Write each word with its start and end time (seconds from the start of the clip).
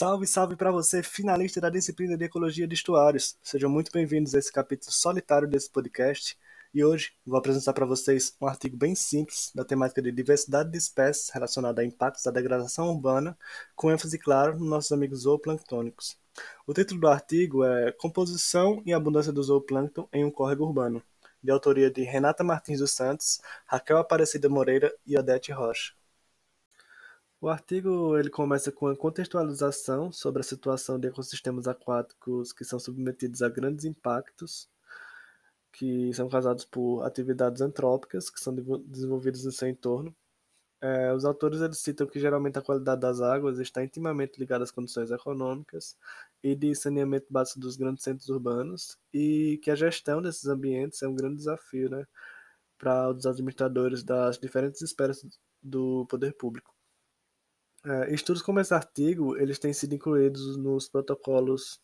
Salve, 0.00 0.28
salve 0.28 0.54
para 0.54 0.70
você, 0.70 1.02
finalista 1.02 1.60
da 1.60 1.68
disciplina 1.68 2.16
de 2.16 2.24
Ecologia 2.24 2.68
de 2.68 2.74
Estuários. 2.74 3.36
Sejam 3.42 3.68
muito 3.68 3.90
bem-vindos 3.90 4.32
a 4.32 4.38
esse 4.38 4.52
capítulo 4.52 4.92
solitário 4.92 5.48
desse 5.48 5.68
podcast. 5.68 6.38
E 6.72 6.84
hoje 6.84 7.14
vou 7.26 7.36
apresentar 7.36 7.72
para 7.72 7.84
vocês 7.84 8.32
um 8.40 8.46
artigo 8.46 8.76
bem 8.76 8.94
simples 8.94 9.50
da 9.52 9.64
temática 9.64 10.00
de 10.00 10.12
diversidade 10.12 10.70
de 10.70 10.78
espécies 10.78 11.30
relacionada 11.30 11.82
a 11.82 11.84
impactos 11.84 12.22
da 12.22 12.30
degradação 12.30 12.88
urbana, 12.90 13.36
com 13.74 13.90
ênfase, 13.90 14.16
claro, 14.20 14.56
nos 14.56 14.68
nossos 14.68 14.92
amigos 14.92 15.22
zooplanctônicos. 15.22 16.16
O 16.64 16.72
título 16.72 17.00
do 17.00 17.08
artigo 17.08 17.64
é 17.64 17.90
Composição 17.90 18.80
e 18.86 18.92
Abundância 18.92 19.32
do 19.32 19.42
Zooplâncton 19.42 20.08
em 20.12 20.24
um 20.24 20.30
Córrego 20.30 20.64
Urbano, 20.64 21.02
de 21.42 21.50
autoria 21.50 21.90
de 21.90 22.04
Renata 22.04 22.44
Martins 22.44 22.78
dos 22.78 22.92
Santos, 22.92 23.40
Raquel 23.66 23.98
Aparecida 23.98 24.48
Moreira 24.48 24.94
e 25.04 25.18
Odete 25.18 25.50
Rocha. 25.50 25.97
O 27.40 27.48
artigo 27.48 28.18
ele 28.18 28.30
começa 28.30 28.72
com 28.72 28.88
a 28.88 28.96
contextualização 28.96 30.10
sobre 30.10 30.40
a 30.40 30.42
situação 30.44 30.98
de 30.98 31.06
ecossistemas 31.06 31.68
aquáticos 31.68 32.52
que 32.52 32.64
são 32.64 32.80
submetidos 32.80 33.42
a 33.42 33.48
grandes 33.48 33.84
impactos, 33.84 34.68
que 35.72 36.12
são 36.14 36.28
causados 36.28 36.64
por 36.64 37.02
atividades 37.04 37.62
antrópicas 37.62 38.28
que 38.30 38.40
são 38.40 38.54
desenvolvidas 38.86 39.44
em 39.44 39.52
seu 39.52 39.68
entorno. 39.68 40.14
É, 40.80 41.12
os 41.14 41.24
autores 41.24 41.60
eles 41.60 41.78
citam 41.78 42.06
que 42.06 42.20
geralmente 42.20 42.58
a 42.58 42.62
qualidade 42.62 43.00
das 43.00 43.20
águas 43.20 43.58
está 43.60 43.84
intimamente 43.84 44.38
ligada 44.38 44.64
às 44.64 44.70
condições 44.70 45.10
econômicas 45.10 45.96
e 46.42 46.54
de 46.56 46.74
saneamento 46.74 47.26
básico 47.30 47.60
dos 47.60 47.76
grandes 47.76 48.04
centros 48.04 48.28
urbanos 48.28 48.98
e 49.12 49.58
que 49.62 49.70
a 49.70 49.76
gestão 49.76 50.22
desses 50.22 50.46
ambientes 50.46 51.02
é 51.02 51.08
um 51.08 51.14
grande 51.16 51.36
desafio 51.36 51.90
né, 51.90 52.06
para 52.78 53.10
os 53.10 53.26
administradores 53.26 54.02
das 54.04 54.38
diferentes 54.38 54.82
esferas 54.82 55.24
do 55.62 56.06
poder 56.06 56.32
público. 56.34 56.77
É, 57.88 58.12
estudos 58.12 58.42
como 58.42 58.60
esse 58.60 58.74
artigo, 58.74 59.34
eles 59.38 59.58
têm 59.58 59.72
sido 59.72 59.94
incluídos 59.94 60.58
nos 60.58 60.90
protocolos 60.90 61.80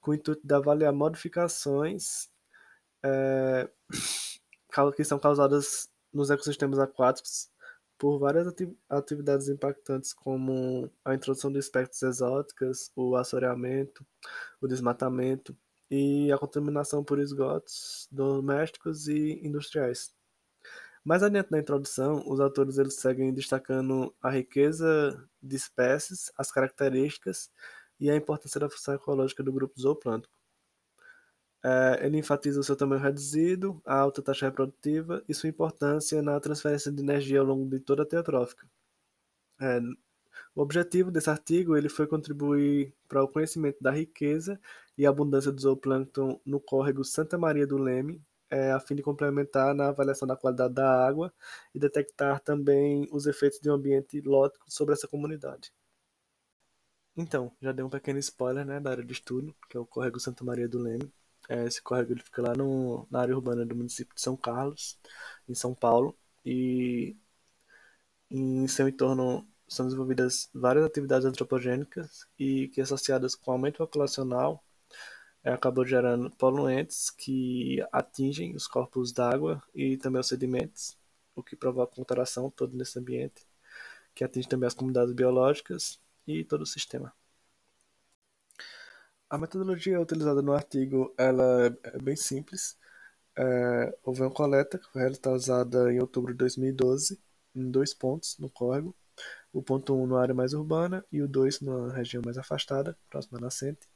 com 0.00 0.10
o 0.10 0.14
intuito 0.14 0.44
de 0.44 0.54
avaliar 0.54 0.92
modificações 0.92 2.28
é, 3.04 3.68
que 4.96 5.04
são 5.04 5.18
causadas 5.18 5.88
nos 6.12 6.30
ecossistemas 6.30 6.80
aquáticos 6.80 7.48
por 7.96 8.18
várias 8.18 8.52
atividades 8.88 9.48
impactantes, 9.48 10.12
como 10.12 10.90
a 11.04 11.14
introdução 11.14 11.52
de 11.52 11.60
espécies 11.60 12.02
exóticas, 12.02 12.90
o 12.96 13.14
assoreamento, 13.14 14.04
o 14.60 14.66
desmatamento 14.66 15.56
e 15.88 16.32
a 16.32 16.38
contaminação 16.38 17.04
por 17.04 17.20
esgotos 17.20 18.08
domésticos 18.10 19.06
e 19.06 19.40
industriais. 19.46 20.12
Mais 21.04 21.22
adiante 21.22 21.50
na 21.50 21.58
introdução, 21.58 22.22
os 22.26 22.40
autores 22.40 22.78
eles 22.78 22.94
seguem 22.94 23.32
destacando 23.32 24.14
a 24.22 24.30
riqueza 24.30 25.28
de 25.42 25.54
espécies, 25.56 26.32
as 26.36 26.50
características 26.50 27.50
e 28.00 28.10
a 28.10 28.16
importância 28.16 28.58
da 28.58 28.70
função 28.70 28.94
ecológica 28.94 29.42
do 29.42 29.52
grupo 29.52 29.78
zooplâncton. 29.78 30.28
É, 31.62 32.06
ele 32.06 32.18
enfatiza 32.18 32.60
o 32.60 32.64
seu 32.64 32.76
tamanho 32.76 33.02
reduzido, 33.02 33.80
a 33.86 33.96
alta 33.98 34.22
taxa 34.22 34.46
reprodutiva 34.46 35.22
e 35.28 35.34
sua 35.34 35.48
importância 35.48 36.22
na 36.22 36.38
transferência 36.40 36.92
de 36.92 37.02
energia 37.02 37.40
ao 37.40 37.46
longo 37.46 37.68
de 37.68 37.80
toda 37.80 38.02
a 38.02 38.06
teotrófica. 38.06 38.66
É, 39.60 39.80
o 40.54 40.62
objetivo 40.62 41.10
desse 41.10 41.30
artigo 41.30 41.76
ele 41.76 41.88
foi 41.88 42.06
contribuir 42.06 42.94
para 43.08 43.22
o 43.22 43.28
conhecimento 43.28 43.82
da 43.82 43.90
riqueza 43.90 44.60
e 44.96 45.06
abundância 45.06 45.52
do 45.52 45.60
zooplâncton 45.60 46.40
no 46.44 46.60
córrego 46.60 47.04
Santa 47.04 47.38
Maria 47.38 47.66
do 47.66 47.78
Leme, 47.78 48.22
é, 48.50 48.72
a 48.72 48.80
fim 48.80 48.94
de 48.94 49.02
complementar 49.02 49.74
na 49.74 49.88
avaliação 49.88 50.26
da 50.28 50.36
qualidade 50.36 50.74
da 50.74 51.06
água 51.06 51.32
e 51.74 51.78
detectar 51.78 52.40
também 52.40 53.08
os 53.12 53.26
efeitos 53.26 53.60
de 53.60 53.70
um 53.70 53.74
ambiente 53.74 54.20
lótico 54.20 54.64
sobre 54.70 54.94
essa 54.94 55.08
comunidade. 55.08 55.72
Então, 57.16 57.52
já 57.60 57.72
dei 57.72 57.84
um 57.84 57.90
pequeno 57.90 58.18
spoiler 58.18 58.64
né, 58.66 58.80
da 58.80 58.90
área 58.90 59.04
de 59.04 59.12
estudo, 59.12 59.54
que 59.68 59.76
é 59.76 59.80
o 59.80 59.86
Córrego 59.86 60.18
Santa 60.18 60.44
Maria 60.44 60.68
do 60.68 60.78
Leme. 60.78 61.12
É, 61.48 61.64
esse 61.66 61.82
córrego 61.82 62.12
ele 62.12 62.22
fica 62.22 62.42
lá 62.42 62.54
no, 62.54 63.06
na 63.10 63.20
área 63.20 63.34
urbana 63.36 63.64
do 63.66 63.76
município 63.76 64.14
de 64.14 64.20
São 64.20 64.36
Carlos, 64.36 64.98
em 65.48 65.54
São 65.54 65.74
Paulo, 65.74 66.16
e 66.44 67.16
em 68.30 68.66
seu 68.68 68.88
entorno 68.88 69.46
são 69.68 69.86
desenvolvidas 69.86 70.50
várias 70.54 70.84
atividades 70.84 71.26
antropogênicas 71.26 72.26
e 72.38 72.68
que 72.68 72.80
associadas 72.80 73.34
com 73.34 73.50
o 73.50 73.54
aumento 73.54 73.78
populacional 73.78 74.62
acabou 75.52 75.86
gerando 75.86 76.30
poluentes 76.30 77.10
que 77.10 77.78
atingem 77.92 78.56
os 78.56 78.66
corpos 78.66 79.12
d'água 79.12 79.62
e 79.74 79.96
também 79.98 80.20
os 80.20 80.28
sedimentos, 80.28 80.96
o 81.34 81.42
que 81.42 81.54
provoca 81.54 82.00
alteração 82.00 82.50
todo 82.50 82.76
nesse 82.76 82.98
ambiente, 82.98 83.46
que 84.14 84.24
atinge 84.24 84.48
também 84.48 84.66
as 84.66 84.74
comunidades 84.74 85.12
biológicas 85.14 86.00
e 86.26 86.44
todo 86.44 86.62
o 86.62 86.66
sistema. 86.66 87.12
A 89.28 89.36
metodologia 89.38 90.00
utilizada 90.00 90.40
no 90.42 90.52
artigo 90.52 91.12
ela 91.18 91.66
é 91.82 91.98
bem 91.98 92.16
simples. 92.16 92.78
É, 93.36 93.98
houve 94.04 94.22
uma 94.22 94.30
coleta 94.30 94.78
que 94.78 94.86
foi 94.92 95.02
realizada 95.02 95.92
em 95.92 96.00
outubro 96.00 96.32
de 96.32 96.38
2012 96.38 97.20
em 97.54 97.70
dois 97.70 97.92
pontos 97.92 98.38
no 98.38 98.48
córrego. 98.50 98.94
O 99.52 99.62
ponto 99.62 99.94
1 99.94 100.02
um, 100.02 100.06
na 100.06 100.20
área 100.20 100.34
mais 100.34 100.54
urbana 100.54 101.04
e 101.12 101.22
o 101.22 101.28
2 101.28 101.60
na 101.60 101.92
região 101.92 102.22
mais 102.24 102.38
afastada, 102.38 102.96
próxima 103.10 103.38
à 103.38 103.40
nascente 103.42 103.88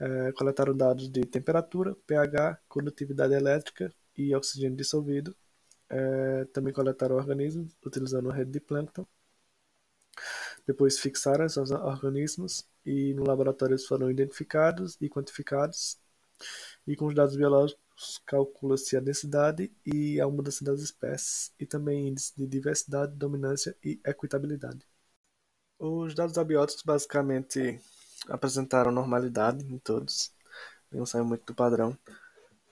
é, 0.00 0.32
coletaram 0.32 0.76
dados 0.76 1.10
de 1.10 1.22
temperatura, 1.22 1.94
pH, 2.06 2.60
condutividade 2.68 3.34
elétrica 3.34 3.92
e 4.16 4.34
oxigênio 4.34 4.76
dissolvido. 4.76 5.34
É, 5.88 6.44
também 6.46 6.72
coletaram 6.72 7.16
organismos 7.16 7.72
utilizando 7.84 8.26
uma 8.26 8.34
rede 8.34 8.50
de 8.50 8.60
plâncton. 8.60 9.06
Depois 10.66 10.98
fixaram 10.98 11.46
esses 11.46 11.70
organismos 11.70 12.66
e 12.84 13.14
no 13.14 13.24
laboratório 13.24 13.74
eles 13.74 13.86
foram 13.86 14.10
identificados 14.10 14.96
e 15.00 15.08
quantificados. 15.08 15.98
E 16.86 16.96
com 16.96 17.06
os 17.06 17.14
dados 17.14 17.36
biológicos 17.36 18.20
calcula-se 18.26 18.96
a 18.96 19.00
densidade 19.00 19.72
e 19.84 20.20
a 20.20 20.28
mudança 20.28 20.64
das 20.64 20.80
espécies 20.80 21.52
e 21.58 21.66
também 21.66 22.08
índice 22.08 22.32
de 22.36 22.46
diversidade, 22.46 23.14
dominância 23.14 23.76
e 23.82 24.00
equitabilidade. 24.04 24.86
Os 25.78 26.14
dados 26.14 26.36
abióticos 26.38 26.82
basicamente 26.82 27.80
apresentaram 28.28 28.90
normalidade 28.92 29.64
em 29.64 29.78
todos, 29.78 30.32
não 30.90 31.06
saiu 31.06 31.24
muito 31.24 31.44
do 31.44 31.54
padrão. 31.54 31.96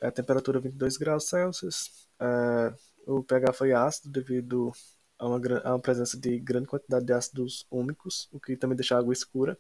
A 0.01 0.11
temperatura 0.11 0.61
22 0.61 0.97
graus 0.97 1.29
Celsius, 1.29 2.09
é, 2.21 2.75
o 3.07 3.23
pH 3.23 3.53
foi 3.53 3.73
ácido 3.73 4.11
devido 4.11 4.73
a 5.19 5.27
uma, 5.27 5.41
a 5.65 5.71
uma, 5.71 5.81
presença 5.81 6.19
de 6.19 6.39
grande 6.39 6.67
quantidade 6.67 7.05
de 7.05 7.13
ácidos 7.13 7.67
úmicos, 7.71 8.29
o 8.33 8.41
que 8.41 8.57
também 8.57 8.77
deixa 8.77 8.97
a 8.97 8.99
água 8.99 9.13
escura. 9.13 9.59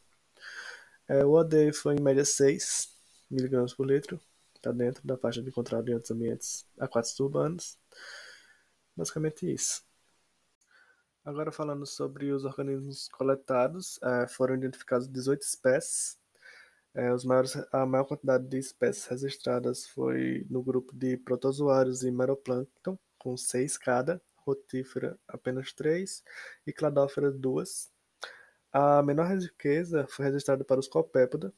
É, 1.08 1.24
o 1.24 1.32
OD 1.32 1.72
foi 1.72 1.96
em 1.96 2.00
média 2.00 2.24
6 2.24 2.88
mg 3.30 3.74
por 3.76 3.86
litro, 3.86 4.20
está 4.56 4.72
dentro 4.72 5.06
da 5.06 5.16
faixa 5.16 5.42
de 5.42 5.48
encontrado 5.48 5.88
em 5.88 5.94
outros 5.94 6.10
ambientes 6.10 6.66
aquáticos 6.78 7.20
urbanos. 7.20 7.78
Basicamente 8.96 9.52
isso. 9.52 9.82
Agora 11.24 11.50
falando 11.50 11.86
sobre 11.86 12.32
os 12.32 12.44
organismos 12.44 13.08
coletados, 13.08 13.98
é, 14.02 14.28
foram 14.28 14.56
identificados 14.56 15.08
18 15.08 15.40
espécies. 15.40 16.18
É, 16.92 17.12
os 17.14 17.24
maiores, 17.24 17.56
a 17.72 17.86
maior 17.86 18.04
quantidade 18.04 18.46
de 18.46 18.58
espécies 18.58 19.06
registradas 19.06 19.86
foi 19.88 20.46
no 20.50 20.62
grupo 20.62 20.94
de 20.94 21.16
protozoários 21.16 22.02
e 22.02 22.10
meroplâncton, 22.10 22.98
com 23.18 23.38
6 23.38 23.78
cada, 23.78 24.20
rotífera 24.36 25.18
apenas 25.26 25.72
3 25.72 26.22
e 26.66 26.72
cladófera 26.74 27.32
2. 27.32 27.90
A 28.70 29.02
menor 29.02 29.28
riqueza 29.28 30.06
foi 30.08 30.26
registrada 30.26 30.62
para 30.62 30.78
os 30.78 30.88
copépoda, 30.88 31.54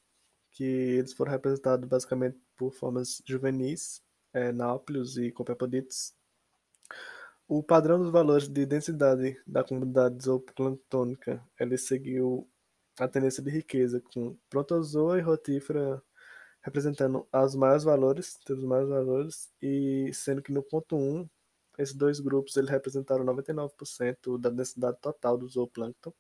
que 0.53 0.65
eles 0.65 1.12
foram 1.12 1.33
representados 1.33 1.88
basicamente 1.88 2.38
por 2.56 2.72
formas 2.72 3.21
juvenis, 3.27 4.00
é, 4.33 4.53
náuplios 4.53 5.19
e 5.19 5.33
copepodites, 5.33 6.15
o 7.48 7.62
padrão 7.62 7.98
dos 7.98 8.10
valores 8.10 8.48
de 8.48 8.66
densidade 8.66 9.41
da 9.47 9.62
comunidade 9.62 10.24
zooplânctônica 10.24 11.42
ele 11.59 11.78
seguiu 11.78 12.48
a 12.98 13.06
tendência 13.06 13.42
de 13.42 13.50
riqueza, 13.50 14.00
com 14.00 14.36
protozoa 14.48 15.18
e 15.18 15.22
rotífera 15.22 16.03
representando 16.62 17.26
os 17.32 17.54
maiores 17.54 17.84
valores, 17.84 18.38
os 18.50 18.65
maiores 18.65 18.88
valores, 18.88 19.53
e 19.62 20.10
sendo 20.12 20.42
que 20.42 20.53
no 20.53 20.62
ponto 20.62 20.97
1, 20.97 21.28
esses 21.78 21.94
dois 21.94 22.18
grupos 22.18 22.56
eles 22.56 22.71
representaram 22.71 23.24
99% 23.24 24.41
da 24.41 24.50
densidade 24.50 24.98
total 25.00 25.38
do 25.38 25.48
zooplâncton. 25.48 26.12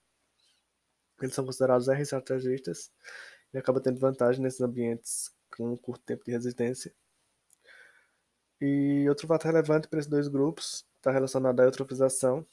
Eles 1.20 1.34
são 1.34 1.44
considerados 1.44 1.88
R 1.88 2.00
estrategistas 2.00 2.92
e 3.52 3.58
acabam 3.58 3.82
tendo 3.82 3.98
vantagem 3.98 4.42
nesses 4.42 4.60
ambientes 4.60 5.34
com 5.56 5.72
um 5.72 5.76
curto 5.76 6.04
tempo 6.04 6.24
de 6.24 6.30
resistência. 6.30 6.94
E 8.60 9.06
outro 9.08 9.26
fato 9.26 9.44
relevante 9.44 9.88
para 9.88 9.98
esses 9.98 10.10
dois 10.10 10.28
grupos 10.28 10.86
está 11.06 11.12
relacionado 11.12 11.60
à 11.60 11.64
eutrofização. 11.64 12.44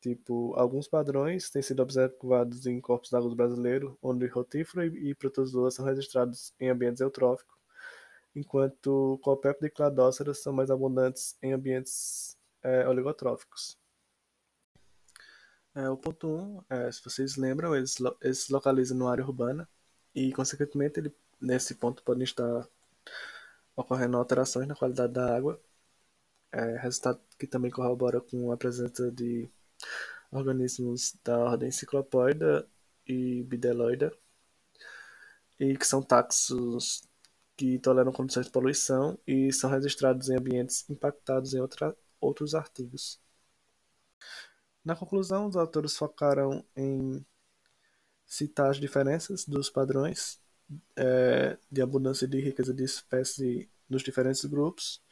Tipo, 0.00 0.54
alguns 0.56 0.88
padrões 0.88 1.50
têm 1.50 1.60
sido 1.60 1.82
observados 1.82 2.64
em 2.66 2.80
corpos 2.80 3.10
d'água 3.10 3.34
brasileiros, 3.34 3.94
onde 4.02 4.26
rotífero 4.26 4.82
e 4.84 5.14
protozoa 5.14 5.70
são 5.70 5.84
registrados 5.84 6.54
em 6.58 6.70
ambientes 6.70 7.02
eutróficos, 7.02 7.54
enquanto 8.34 9.18
copépode 9.22 9.66
e 9.66 9.70
cladóceras 9.70 10.42
são 10.42 10.54
mais 10.54 10.70
abundantes 10.70 11.36
em 11.42 11.52
ambientes 11.52 12.38
é, 12.62 12.88
oligotróficos. 12.88 13.78
É, 15.74 15.88
o 15.90 15.96
ponto 15.96 16.26
1, 16.26 16.30
um, 16.32 16.64
é, 16.70 16.90
se 16.90 17.04
vocês 17.04 17.36
lembram, 17.36 17.76
ele, 17.76 17.86
ele 18.22 18.34
se 18.34 18.50
localiza 18.50 18.94
numa 18.94 19.10
área 19.12 19.24
urbana 19.24 19.68
e, 20.14 20.32
consequentemente, 20.32 20.98
ele, 20.98 21.14
nesse 21.40 21.74
ponto 21.74 22.02
podem 22.02 22.24
estar 22.24 22.66
ocorrendo 23.76 24.16
alterações 24.16 24.66
na 24.66 24.74
qualidade 24.74 25.12
da 25.12 25.36
água, 25.36 25.60
é, 26.52 26.76
resultado 26.78 27.20
que 27.38 27.46
também 27.46 27.70
corrobora 27.70 28.20
com 28.20 28.52
a 28.52 28.56
presença 28.56 29.10
de 29.10 29.48
organismos 30.30 31.16
da 31.24 31.38
ordem 31.38 31.70
ciclopóida 31.70 32.68
e 33.06 33.42
bideloida, 33.44 34.12
e 35.58 35.76
que 35.76 35.86
são 35.86 36.02
taxos 36.02 37.02
que 37.56 37.78
toleram 37.78 38.12
condições 38.12 38.46
de 38.46 38.52
poluição 38.52 39.18
e 39.26 39.52
são 39.52 39.68
registrados 39.70 40.30
em 40.30 40.36
ambientes 40.36 40.88
impactados 40.88 41.52
em 41.54 41.60
outra, 41.60 41.94
outros 42.20 42.54
artigos. 42.54 43.20
Na 44.84 44.96
conclusão, 44.96 45.46
os 45.46 45.56
autores 45.56 45.96
focaram 45.96 46.64
em 46.74 47.24
citar 48.26 48.70
as 48.70 48.78
diferenças 48.78 49.44
dos 49.44 49.68
padrões 49.68 50.40
é, 50.96 51.58
de 51.70 51.82
abundância 51.82 52.26
de 52.28 52.40
riqueza 52.40 52.72
de 52.74 52.84
espécie 52.84 53.68
nos 53.88 54.02
diferentes 54.02 54.44
grupos, 54.44 55.02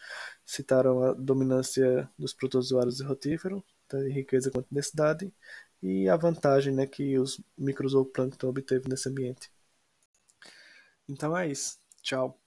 citaram 0.45 1.03
a 1.03 1.13
dominância 1.13 2.09
dos 2.19 2.33
protozoários 2.33 3.01
e 3.01 3.05
rotíferos, 3.05 3.63
tanto 3.89 4.07
em 4.07 4.13
riqueza 4.13 4.51
quanto 4.51 4.73
densidade, 4.73 5.33
e 5.83 6.09
a 6.09 6.17
vantagem 6.17 6.75
né, 6.75 6.87
que 6.87 7.19
os 7.19 7.41
microzooplâncton 7.57 8.49
obteve 8.49 8.89
nesse 8.89 9.09
ambiente. 9.09 9.51
Então 11.09 11.37
é 11.37 11.49
isso. 11.49 11.79
Tchau. 12.03 12.39